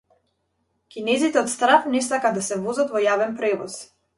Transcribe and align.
Кинезите 0.95 1.39
од 1.43 1.51
страв 1.57 1.85
не 1.97 2.03
сакаат 2.07 2.41
да 2.41 2.45
се 2.49 2.61
возат 2.65 2.95
во 2.97 3.03
јавен 3.07 3.37
превоз 3.43 3.79